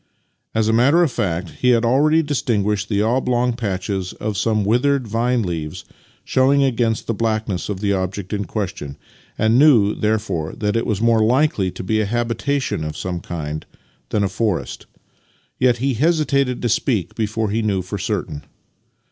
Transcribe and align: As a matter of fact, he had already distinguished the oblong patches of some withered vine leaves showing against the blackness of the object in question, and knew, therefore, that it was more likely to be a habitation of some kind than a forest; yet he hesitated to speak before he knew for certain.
As 0.55 0.67
a 0.67 0.73
matter 0.73 1.03
of 1.03 1.11
fact, 1.11 1.51
he 1.61 1.69
had 1.69 1.85
already 1.85 2.23
distinguished 2.23 2.89
the 2.89 3.03
oblong 3.03 3.53
patches 3.53 4.13
of 4.13 4.35
some 4.35 4.65
withered 4.65 5.07
vine 5.07 5.43
leaves 5.43 5.85
showing 6.23 6.63
against 6.63 7.05
the 7.05 7.13
blackness 7.13 7.69
of 7.69 7.81
the 7.81 7.93
object 7.93 8.33
in 8.33 8.45
question, 8.45 8.97
and 9.37 9.59
knew, 9.59 9.93
therefore, 9.93 10.53
that 10.57 10.75
it 10.75 10.87
was 10.87 11.01
more 11.01 11.23
likely 11.23 11.69
to 11.69 11.83
be 11.83 12.01
a 12.01 12.07
habitation 12.07 12.83
of 12.83 12.97
some 12.97 13.19
kind 13.19 13.67
than 14.09 14.23
a 14.23 14.27
forest; 14.27 14.87
yet 15.59 15.77
he 15.77 15.93
hesitated 15.93 16.63
to 16.63 16.69
speak 16.69 17.13
before 17.13 17.51
he 17.51 17.61
knew 17.61 17.83
for 17.83 17.99
certain. 17.99 18.43